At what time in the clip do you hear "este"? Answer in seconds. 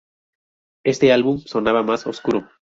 0.83-1.13